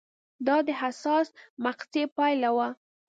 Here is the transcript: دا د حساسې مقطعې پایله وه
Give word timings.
دا 0.47 0.57
د 0.67 0.69
حساسې 0.81 1.31
مقطعې 1.65 2.03
پایله 2.17 2.49
وه 2.55 2.67